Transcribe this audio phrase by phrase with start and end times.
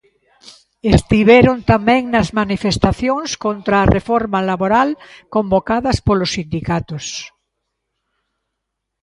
[0.97, 4.89] Estiveron tamén nas manifestacións contra a reforma laboral
[5.35, 7.05] convocadas polos sindicatos.